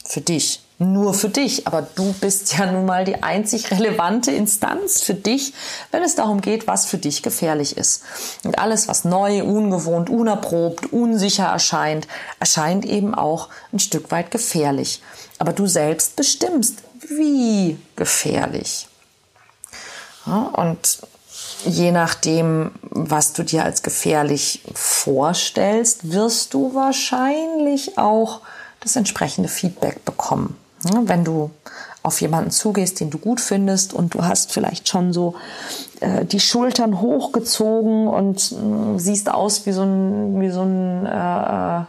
für 0.09 0.21
dich 0.21 0.61
nur 0.79 1.13
für 1.13 1.29
dich. 1.29 1.67
Aber 1.67 1.83
du 1.83 2.13
bist 2.15 2.57
ja 2.57 2.71
nun 2.71 2.87
mal 2.87 3.05
die 3.05 3.23
einzig 3.23 3.71
relevante 3.71 4.31
Instanz 4.31 5.03
für 5.03 5.15
dich, 5.15 5.53
wenn 5.91 6.03
es 6.03 6.15
darum 6.15 6.41
geht, 6.41 6.67
was 6.67 6.87
für 6.87 6.99
dich 6.99 7.23
gefährlich 7.23 7.77
ist. 7.77 8.03
Und 8.45 8.59
alles, 8.59 8.89
was 8.89 9.05
neu, 9.05 9.43
ungewohnt, 9.43 10.09
unerprobt, 10.09 10.93
unsicher 10.93 11.47
erscheint, 11.47 12.07
erscheint 12.39 12.85
eben 12.85 13.15
auch 13.15 13.49
ein 13.73 13.81
Stück 13.81 14.11
weit 14.11 14.31
gefährlich. 14.31 15.03
Aber 15.39 15.53
du 15.53 15.67
selbst 15.67 16.17
bestimmst, 16.17 16.77
wie 17.09 17.79
gefährlich. 17.97 18.89
Ja, 20.27 20.51
und 20.55 20.99
je 21.65 21.91
nachdem, 21.91 22.73
was 22.83 23.33
du 23.33 23.43
dir 23.43 23.65
als 23.65 23.83
gefährlich 23.83 24.63
vorstellst, 24.75 26.13
wirst 26.13 26.55
du 26.55 26.75
wahrscheinlich 26.75 27.99
auch 27.99 28.43
das 28.89 28.97
entsprechende 28.97 29.49
Feedback 29.49 30.05
bekommen. 30.05 30.57
Wenn 30.83 31.25
du 31.25 31.51
auf 32.03 32.21
jemanden 32.21 32.51
zugehst, 32.51 33.01
den 33.01 33.11
du 33.11 33.19
gut 33.19 33.41
findest 33.41 33.93
und 33.93 34.15
du 34.15 34.25
hast 34.25 34.53
vielleicht 34.53 34.89
schon 34.89 35.13
so 35.13 35.35
äh, 36.01 36.25
die 36.25 36.41
Schultern 36.41 37.01
hochgezogen 37.01 38.07
und 38.07 38.53
äh, 38.53 38.99
siehst 38.99 39.31
aus 39.31 39.67
wie 39.67 39.73
so 39.73 39.83
ein, 39.83 40.41
wie 40.41 40.51
so 40.51 40.63
ein 40.63 41.07
äh, 41.07 41.85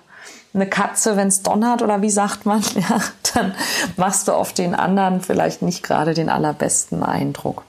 eine 0.54 0.68
Katze, 0.68 1.16
wenn 1.16 1.28
es 1.28 1.44
donnert 1.44 1.82
oder 1.82 2.02
wie 2.02 2.10
sagt 2.10 2.46
man, 2.46 2.64
ja, 2.76 3.00
dann 3.34 3.54
machst 3.98 4.28
du 4.28 4.34
auf 4.34 4.52
den 4.52 4.74
anderen 4.76 5.22
vielleicht 5.22 5.62
nicht 5.62 5.84
gerade 5.84 6.14
den 6.14 6.30
allerbesten 6.30 7.04
Eindruck. 7.04 7.64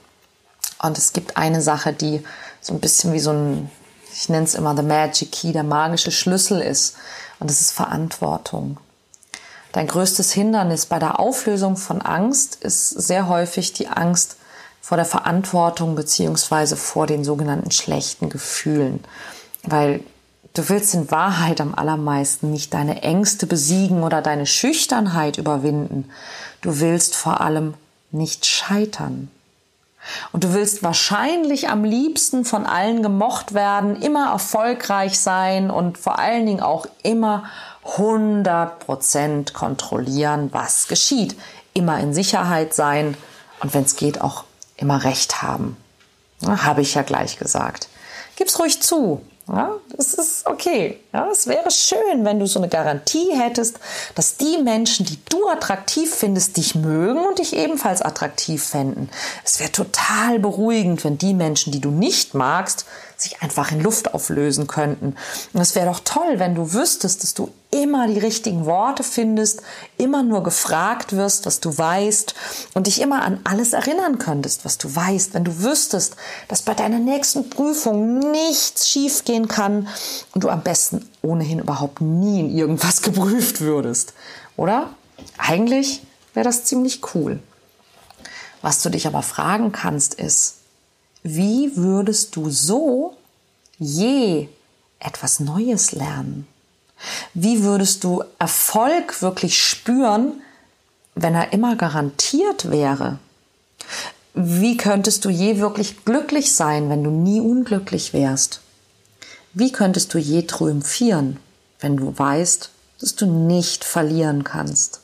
Und 0.81 0.97
es 0.97 1.13
gibt 1.13 1.37
eine 1.37 1.61
Sache, 1.61 1.93
die 1.93 2.23
so 2.59 2.73
ein 2.73 2.79
bisschen 2.79 3.13
wie 3.13 3.19
so 3.19 3.31
ein, 3.31 3.69
ich 4.13 4.29
nenne 4.29 4.45
es 4.45 4.55
immer 4.55 4.75
the 4.75 4.83
magic 4.83 5.31
key, 5.31 5.51
der 5.51 5.63
magische 5.63 6.11
Schlüssel 6.11 6.59
ist. 6.59 6.95
Und 7.39 7.49
das 7.49 7.61
ist 7.61 7.71
Verantwortung. 7.71 8.77
Dein 9.71 9.87
größtes 9.87 10.31
Hindernis 10.31 10.85
bei 10.85 10.99
der 10.99 11.19
Auflösung 11.19 11.77
von 11.77 12.01
Angst 12.01 12.55
ist 12.55 12.89
sehr 12.89 13.27
häufig 13.27 13.73
die 13.73 13.87
Angst 13.87 14.35
vor 14.81 14.97
der 14.97 15.05
Verantwortung 15.05 15.95
beziehungsweise 15.95 16.75
vor 16.75 17.07
den 17.07 17.23
sogenannten 17.23 17.71
schlechten 17.71 18.29
Gefühlen. 18.29 19.03
Weil 19.63 20.01
du 20.53 20.67
willst 20.67 20.93
in 20.93 21.09
Wahrheit 21.11 21.61
am 21.61 21.73
allermeisten 21.75 22.51
nicht 22.51 22.73
deine 22.73 23.01
Ängste 23.03 23.45
besiegen 23.45 24.03
oder 24.03 24.21
deine 24.21 24.45
Schüchternheit 24.45 25.37
überwinden. 25.37 26.09
Du 26.61 26.79
willst 26.79 27.15
vor 27.15 27.39
allem 27.41 27.75
nicht 28.11 28.45
scheitern. 28.45 29.29
Und 30.31 30.43
du 30.43 30.53
willst 30.53 30.81
wahrscheinlich 30.81 31.69
am 31.69 31.83
liebsten 31.83 32.43
von 32.43 32.65
allen 32.65 33.03
gemocht 33.03 33.53
werden, 33.53 34.01
immer 34.01 34.31
erfolgreich 34.31 35.19
sein 35.19 35.69
und 35.69 35.99
vor 35.99 36.17
allen 36.17 36.45
Dingen 36.47 36.61
auch 36.61 36.87
immer 37.03 37.43
100% 37.85 39.53
kontrollieren, 39.53 40.49
was 40.51 40.87
geschieht. 40.87 41.35
Immer 41.73 41.99
in 41.99 42.13
Sicherheit 42.13 42.73
sein 42.73 43.15
und 43.61 43.73
wenn 43.73 43.83
es 43.83 43.95
geht 43.95 44.21
auch 44.21 44.43
immer 44.77 45.03
recht 45.03 45.41
haben. 45.41 45.77
Ja, 46.41 46.63
Habe 46.63 46.81
ich 46.81 46.95
ja 46.95 47.03
gleich 47.03 47.37
gesagt. 47.37 47.87
Gib's 48.35 48.59
ruhig 48.59 48.81
zu. 48.81 49.21
Ja, 49.47 49.71
das 49.97 50.13
ist 50.13 50.45
okay. 50.45 50.99
Ja, 51.13 51.27
es 51.29 51.47
wäre 51.47 51.71
schön, 51.71 52.23
wenn 52.23 52.39
du 52.39 52.45
so 52.47 52.59
eine 52.59 52.69
Garantie 52.69 53.31
hättest, 53.33 53.79
dass 54.15 54.37
die 54.37 54.59
Menschen, 54.63 55.05
die 55.05 55.17
du 55.29 55.49
attraktiv 55.49 56.13
findest, 56.13 56.57
dich 56.57 56.75
mögen 56.75 57.19
und 57.25 57.39
dich 57.39 57.55
ebenfalls 57.55 58.01
attraktiv 58.01 58.63
fänden. 58.63 59.09
Es 59.43 59.59
wäre 59.59 59.71
total 59.71 60.39
beruhigend, 60.39 61.03
wenn 61.03 61.17
die 61.17 61.33
Menschen, 61.33 61.73
die 61.73 61.81
du 61.81 61.89
nicht 61.89 62.33
magst, 62.33 62.85
sich 63.21 63.41
einfach 63.41 63.71
in 63.71 63.81
Luft 63.81 64.13
auflösen 64.13 64.67
könnten. 64.67 65.15
Und 65.53 65.61
es 65.61 65.75
wäre 65.75 65.87
doch 65.87 66.01
toll, 66.03 66.39
wenn 66.39 66.55
du 66.55 66.73
wüsstest, 66.73 67.23
dass 67.23 67.33
du 67.33 67.51
immer 67.71 68.07
die 68.07 68.19
richtigen 68.19 68.65
Worte 68.65 69.03
findest, 69.03 69.61
immer 69.97 70.23
nur 70.23 70.43
gefragt 70.43 71.15
wirst, 71.15 71.45
was 71.45 71.59
du 71.59 71.77
weißt 71.77 72.35
und 72.73 72.87
dich 72.87 73.01
immer 73.01 73.23
an 73.23 73.39
alles 73.43 73.73
erinnern 73.73 74.17
könntest, 74.17 74.65
was 74.65 74.77
du 74.77 74.93
weißt, 74.93 75.33
wenn 75.33 75.43
du 75.43 75.63
wüsstest, 75.63 76.15
dass 76.47 76.61
bei 76.61 76.73
deiner 76.73 76.99
nächsten 76.99 77.49
Prüfung 77.49 78.19
nichts 78.31 78.89
schiefgehen 78.89 79.47
kann 79.47 79.87
und 80.33 80.43
du 80.43 80.49
am 80.49 80.63
besten 80.63 81.07
ohnehin 81.21 81.59
überhaupt 81.59 82.01
nie 82.01 82.39
in 82.39 82.55
irgendwas 82.55 83.01
geprüft 83.01 83.61
würdest. 83.61 84.13
Oder? 84.57 84.89
Eigentlich 85.37 86.03
wäre 86.33 86.43
das 86.43 86.65
ziemlich 86.65 87.01
cool. 87.13 87.39
Was 88.61 88.81
du 88.81 88.89
dich 88.89 89.07
aber 89.07 89.23
fragen 89.23 89.71
kannst, 89.71 90.13
ist, 90.15 90.60
wie 91.23 91.75
würdest 91.75 92.35
du 92.35 92.49
so 92.49 93.15
je 93.77 94.47
etwas 94.99 95.39
Neues 95.39 95.91
lernen? 95.91 96.47
Wie 97.33 97.63
würdest 97.63 98.03
du 98.03 98.23
Erfolg 98.39 99.21
wirklich 99.21 99.61
spüren, 99.63 100.41
wenn 101.15 101.35
er 101.35 101.53
immer 101.53 101.75
garantiert 101.75 102.69
wäre? 102.69 103.19
Wie 104.33 104.77
könntest 104.77 105.25
du 105.25 105.29
je 105.29 105.59
wirklich 105.59 106.05
glücklich 106.05 106.53
sein, 106.55 106.89
wenn 106.89 107.03
du 107.03 107.09
nie 107.09 107.41
unglücklich 107.41 108.13
wärst? 108.13 108.61
Wie 109.53 109.71
könntest 109.71 110.13
du 110.13 110.17
je 110.17 110.43
triumphieren, 110.43 111.37
wenn 111.79 111.97
du 111.97 112.17
weißt, 112.17 112.69
dass 112.99 113.15
du 113.15 113.25
nicht 113.25 113.83
verlieren 113.83 114.43
kannst? 114.43 115.01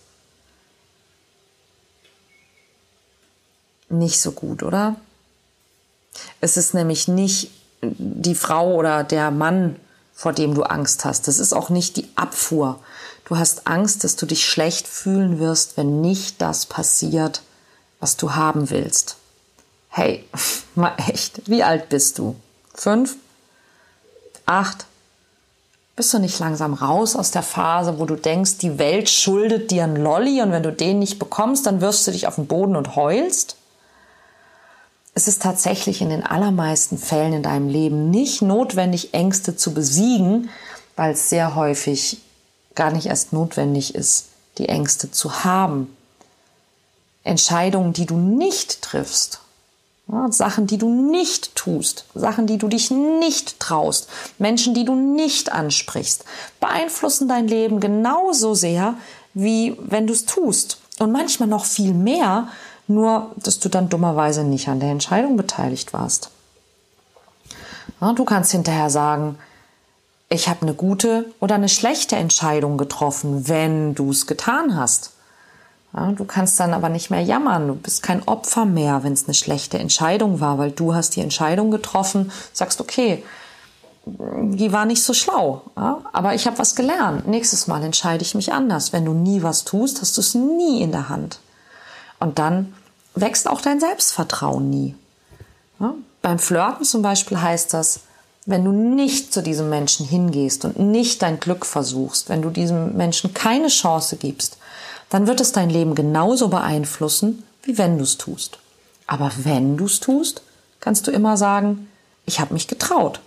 Nicht 3.89 4.21
so 4.21 4.31
gut, 4.31 4.63
oder? 4.63 4.95
Es 6.41 6.57
ist 6.57 6.73
nämlich 6.73 7.07
nicht 7.07 7.51
die 7.81 8.35
Frau 8.35 8.73
oder 8.75 9.03
der 9.03 9.31
Mann, 9.31 9.75
vor 10.13 10.33
dem 10.33 10.55
du 10.55 10.63
Angst 10.63 11.05
hast. 11.05 11.27
Das 11.27 11.39
ist 11.39 11.53
auch 11.53 11.69
nicht 11.69 11.95
die 11.95 12.07
Abfuhr. 12.15 12.79
Du 13.25 13.37
hast 13.37 13.67
Angst, 13.67 14.03
dass 14.03 14.15
du 14.15 14.25
dich 14.25 14.45
schlecht 14.45 14.87
fühlen 14.87 15.39
wirst, 15.39 15.77
wenn 15.77 16.01
nicht 16.01 16.41
das 16.41 16.65
passiert, 16.65 17.41
was 17.99 18.17
du 18.17 18.35
haben 18.35 18.69
willst. 18.69 19.17
Hey, 19.89 20.25
mal 20.75 20.93
echt, 21.07 21.47
wie 21.49 21.63
alt 21.63 21.89
bist 21.89 22.17
du? 22.17 22.35
Fünf? 22.73 23.15
Acht? 24.45 24.85
Bist 25.95 26.13
du 26.13 26.19
nicht 26.19 26.39
langsam 26.39 26.75
raus 26.75 27.15
aus 27.15 27.31
der 27.31 27.41
Phase, 27.41 27.97
wo 27.99 28.05
du 28.05 28.15
denkst, 28.15 28.59
die 28.59 28.77
Welt 28.77 29.09
schuldet 29.09 29.71
dir 29.71 29.83
einen 29.83 29.97
Lolli 29.97 30.41
und 30.43 30.51
wenn 30.51 30.61
du 30.61 30.71
den 30.71 30.99
nicht 30.99 31.17
bekommst, 31.17 31.65
dann 31.65 31.81
wirfst 31.81 32.05
du 32.05 32.11
dich 32.11 32.27
auf 32.27 32.35
den 32.35 32.45
Boden 32.47 32.75
und 32.75 32.95
heulst? 32.95 33.55
Es 35.17 35.27
ist 35.27 35.41
tatsächlich 35.41 36.03
in 36.03 36.11
den 36.11 36.23
allermeisten 36.23 36.99
Fällen 36.99 37.33
in 37.33 37.41
deinem 37.41 37.69
Leben 37.69 38.11
nicht 38.11 38.43
notwendig, 38.43 39.15
Ängste 39.15 39.55
zu 39.55 39.73
besiegen, 39.73 40.51
weil 40.95 41.13
es 41.13 41.29
sehr 41.29 41.55
häufig 41.55 42.19
gar 42.75 42.91
nicht 42.91 43.07
erst 43.07 43.33
notwendig 43.33 43.95
ist, 43.95 44.27
die 44.59 44.69
Ängste 44.69 45.09
zu 45.09 45.43
haben. 45.43 45.97
Entscheidungen, 47.23 47.93
die 47.93 48.05
du 48.05 48.15
nicht 48.15 48.83
triffst, 48.83 49.39
ja, 50.07 50.31
Sachen, 50.31 50.67
die 50.67 50.77
du 50.77 50.87
nicht 50.87 51.55
tust, 51.55 52.05
Sachen, 52.13 52.45
die 52.45 52.59
du 52.59 52.67
dich 52.67 52.91
nicht 52.91 53.59
traust, 53.59 54.09
Menschen, 54.37 54.75
die 54.75 54.85
du 54.85 54.93
nicht 54.93 55.51
ansprichst, 55.51 56.25
beeinflussen 56.59 57.27
dein 57.27 57.47
Leben 57.47 57.79
genauso 57.79 58.53
sehr, 58.53 58.93
wie 59.33 59.75
wenn 59.79 60.05
du 60.05 60.13
es 60.13 60.27
tust. 60.27 60.77
Und 60.99 61.11
manchmal 61.11 61.49
noch 61.49 61.65
viel 61.65 61.95
mehr, 61.95 62.49
nur 62.87 63.31
dass 63.37 63.59
du 63.59 63.69
dann 63.69 63.89
dummerweise 63.89 64.43
nicht 64.43 64.67
an 64.67 64.79
der 64.79 64.91
Entscheidung 64.91 65.37
beteiligt 65.37 65.93
warst. 65.93 66.31
Ja, 68.01 68.13
du 68.13 68.25
kannst 68.25 68.51
hinterher 68.51 68.89
sagen, 68.89 69.37
ich 70.29 70.49
habe 70.49 70.63
eine 70.63 70.73
gute 70.73 71.25
oder 71.39 71.55
eine 71.55 71.69
schlechte 71.69 72.15
Entscheidung 72.15 72.77
getroffen, 72.77 73.47
wenn 73.47 73.95
du 73.95 74.11
es 74.11 74.27
getan 74.27 74.75
hast. 74.75 75.11
Ja, 75.93 76.11
du 76.11 76.25
kannst 76.25 76.59
dann 76.59 76.73
aber 76.73 76.89
nicht 76.89 77.09
mehr 77.09 77.21
jammern. 77.21 77.67
Du 77.67 77.75
bist 77.75 78.03
kein 78.03 78.27
Opfer 78.27 78.65
mehr, 78.65 79.03
wenn 79.03 79.13
es 79.13 79.25
eine 79.25 79.33
schlechte 79.33 79.79
Entscheidung 79.79 80.41
war, 80.41 80.57
weil 80.57 80.71
du 80.71 80.93
hast 80.93 81.15
die 81.15 81.21
Entscheidung 81.21 81.71
getroffen, 81.71 82.31
sagst, 82.53 82.81
okay, 82.81 83.23
die 84.05 84.71
war 84.71 84.85
nicht 84.85 85.03
so 85.03 85.13
schlau, 85.13 85.63
ja, 85.75 86.01
aber 86.13 86.33
ich 86.33 86.47
habe 86.47 86.59
was 86.59 86.75
gelernt. 86.75 87.27
Nächstes 87.27 87.67
Mal 87.67 87.83
entscheide 87.83 88.23
ich 88.23 88.35
mich 88.35 88.53
anders. 88.53 88.93
Wenn 88.93 89.03
du 89.03 89.13
nie 89.13 89.43
was 89.43 89.65
tust, 89.65 90.01
hast 90.01 90.15
du 90.15 90.21
es 90.21 90.33
nie 90.33 90.81
in 90.81 90.91
der 90.91 91.09
Hand. 91.09 91.39
Und 92.19 92.39
dann 92.39 92.73
wächst 93.15 93.47
auch 93.47 93.61
dein 93.61 93.79
Selbstvertrauen 93.79 94.69
nie. 94.69 94.95
Ja, 95.79 95.93
beim 96.21 96.39
Flirten 96.39 96.85
zum 96.85 97.01
Beispiel 97.01 97.41
heißt 97.41 97.73
das, 97.73 98.01
wenn 98.45 98.63
du 98.63 98.71
nicht 98.71 99.33
zu 99.33 99.43
diesem 99.43 99.69
Menschen 99.69 100.05
hingehst 100.05 100.63
und 100.63 100.79
nicht 100.79 101.21
dein 101.21 101.39
Glück 101.39 101.65
versuchst, 101.65 102.29
wenn 102.29 102.41
du 102.41 102.49
diesem 102.49 102.95
Menschen 102.95 103.33
keine 103.33 103.67
Chance 103.67 104.15
gibst, 104.15 104.57
dann 105.09 105.27
wird 105.27 105.41
es 105.41 105.51
dein 105.51 105.69
Leben 105.69 105.95
genauso 105.95 106.47
beeinflussen, 106.47 107.43
wie 107.63 107.77
wenn 107.77 107.97
du 107.97 108.03
es 108.03 108.17
tust. 108.17 108.59
Aber 109.05 109.31
wenn 109.37 109.77
du 109.77 109.85
es 109.85 109.99
tust, 109.99 110.41
kannst 110.79 111.07
du 111.07 111.11
immer 111.11 111.37
sagen, 111.37 111.89
ich 112.25 112.39
habe 112.39 112.53
mich 112.53 112.67
getraut. 112.67 113.19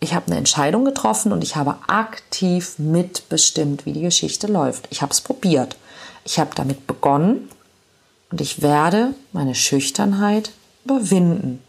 Ich 0.00 0.14
habe 0.14 0.26
eine 0.26 0.38
Entscheidung 0.38 0.84
getroffen 0.84 1.32
und 1.32 1.44
ich 1.44 1.54
habe 1.54 1.76
aktiv 1.86 2.78
mitbestimmt, 2.78 3.86
wie 3.86 3.92
die 3.92 4.02
Geschichte 4.02 4.48
läuft. 4.48 4.88
Ich 4.90 5.02
habe 5.02 5.12
es 5.12 5.20
probiert. 5.20 5.76
Ich 6.24 6.40
habe 6.40 6.50
damit 6.56 6.88
begonnen 6.88 7.48
und 8.32 8.40
ich 8.40 8.62
werde 8.62 9.14
meine 9.32 9.54
Schüchternheit 9.54 10.52
überwinden. 10.86 11.62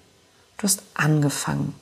Du 0.57 0.63
hast 0.63 0.81
angefangen. 0.93 1.75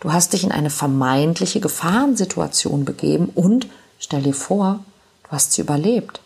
Du 0.00 0.10
hast 0.12 0.32
dich 0.32 0.42
in 0.42 0.52
eine 0.52 0.70
vermeintliche 0.70 1.60
Gefahrensituation 1.60 2.86
begeben 2.86 3.28
und 3.34 3.68
stell 3.98 4.22
dir 4.22 4.34
vor, 4.34 4.82
du 5.24 5.30
hast 5.32 5.52
sie 5.52 5.60
überlebt. 5.60 6.20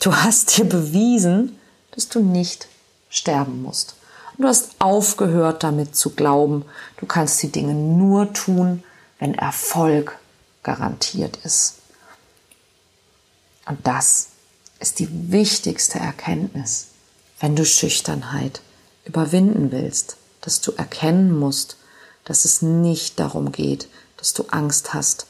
Du 0.00 0.14
hast 0.14 0.56
dir 0.56 0.64
bewiesen, 0.64 1.58
dass 1.90 2.08
du 2.08 2.20
nicht 2.20 2.68
sterben 3.10 3.62
musst. 3.62 3.96
Und 4.36 4.44
du 4.44 4.48
hast 4.48 4.76
aufgehört 4.78 5.64
damit 5.64 5.96
zu 5.96 6.10
glauben, 6.10 6.64
du 6.98 7.06
kannst 7.06 7.42
die 7.42 7.50
Dinge 7.50 7.74
nur 7.74 8.32
tun, 8.32 8.84
wenn 9.18 9.34
Erfolg 9.34 10.18
garantiert 10.62 11.36
ist. 11.42 11.78
Und 13.66 13.84
das 13.84 14.28
ist 14.78 15.00
die 15.00 15.32
wichtigste 15.32 15.98
Erkenntnis, 15.98 16.88
wenn 17.40 17.56
du 17.56 17.64
Schüchternheit 17.64 18.60
überwinden 19.04 19.72
willst, 19.72 20.16
dass 20.40 20.60
du 20.60 20.72
erkennen 20.72 21.36
musst, 21.38 21.76
dass 22.24 22.44
es 22.44 22.62
nicht 22.62 23.18
darum 23.20 23.52
geht, 23.52 23.88
dass 24.16 24.32
du 24.34 24.44
Angst 24.50 24.94
hast, 24.94 25.26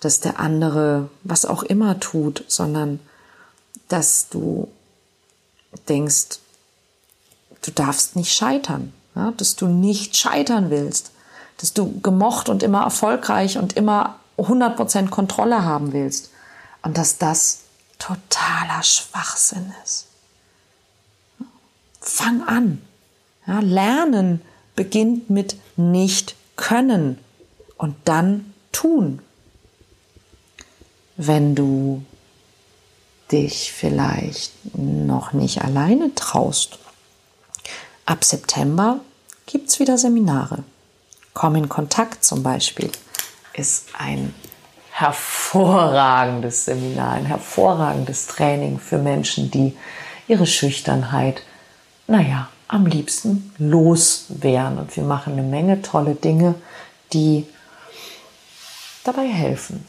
dass 0.00 0.20
der 0.20 0.40
andere 0.40 1.08
was 1.22 1.44
auch 1.44 1.62
immer 1.62 2.00
tut, 2.00 2.44
sondern 2.48 3.00
dass 3.88 4.28
du 4.28 4.68
denkst, 5.88 6.38
du 7.62 7.70
darfst 7.70 8.16
nicht 8.16 8.32
scheitern, 8.32 8.92
ja? 9.14 9.32
dass 9.36 9.56
du 9.56 9.66
nicht 9.66 10.16
scheitern 10.16 10.70
willst, 10.70 11.12
dass 11.58 11.72
du 11.72 12.00
gemocht 12.00 12.48
und 12.48 12.62
immer 12.62 12.82
erfolgreich 12.82 13.58
und 13.58 13.74
immer 13.74 14.18
100% 14.38 15.10
Kontrolle 15.10 15.64
haben 15.64 15.92
willst 15.92 16.30
und 16.82 16.98
dass 16.98 17.18
das 17.18 17.60
totaler 17.98 18.82
Schwachsinn 18.82 19.72
ist. 19.84 20.06
Fang 22.02 22.42
an. 22.42 22.82
Ja, 23.46 23.60
lernen 23.60 24.42
beginnt 24.74 25.30
mit 25.30 25.56
nicht 25.76 26.36
können 26.56 27.18
und 27.76 27.94
dann 28.04 28.52
tun. 28.72 29.20
Wenn 31.16 31.54
du 31.54 32.04
dich 33.30 33.72
vielleicht 33.72 34.52
noch 34.76 35.32
nicht 35.32 35.62
alleine 35.62 36.14
traust. 36.14 36.78
Ab 38.04 38.24
September 38.24 39.00
gibt 39.46 39.70
es 39.70 39.80
wieder 39.80 39.96
Seminare. 39.96 40.64
Komm 41.32 41.56
in 41.56 41.68
Kontakt 41.68 42.24
zum 42.24 42.42
Beispiel 42.42 42.90
ist 43.54 43.88
ein 43.98 44.34
hervorragendes 44.90 46.66
Seminar, 46.66 47.12
ein 47.12 47.26
hervorragendes 47.26 48.26
Training 48.26 48.78
für 48.78 48.98
Menschen, 48.98 49.50
die 49.50 49.74
ihre 50.28 50.46
Schüchternheit, 50.46 51.42
naja, 52.12 52.48
am 52.68 52.84
liebsten 52.84 53.52
loswerden. 53.58 54.78
Und 54.78 54.96
wir 54.96 55.02
machen 55.02 55.32
eine 55.32 55.42
Menge 55.42 55.80
tolle 55.80 56.14
Dinge, 56.14 56.54
die 57.12 57.46
dabei 59.02 59.26
helfen. 59.26 59.86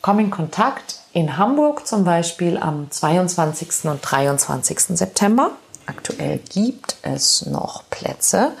Komm 0.00 0.18
in 0.18 0.30
Kontakt 0.30 0.96
in 1.12 1.36
Hamburg 1.36 1.86
zum 1.86 2.04
Beispiel 2.04 2.56
am 2.56 2.90
22. 2.90 3.84
und 3.84 4.00
23. 4.00 4.96
September. 4.96 5.50
Aktuell 5.84 6.38
gibt 6.38 6.96
es 7.02 7.44
noch 7.44 7.84
Plätze. 7.90 8.52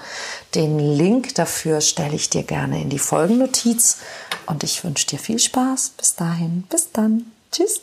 Den 0.54 0.78
Link 0.78 1.34
dafür 1.36 1.80
stelle 1.80 2.14
ich 2.14 2.28
dir 2.28 2.42
gerne 2.42 2.82
in 2.82 2.90
die 2.90 2.98
Folgennotiz. 2.98 3.98
Und 4.46 4.64
ich 4.64 4.84
wünsche 4.84 5.06
dir 5.06 5.18
viel 5.18 5.38
Spaß. 5.38 5.94
Bis 5.96 6.14
dahin, 6.14 6.64
bis 6.68 6.92
dann. 6.92 7.32
Tschüss. 7.50 7.80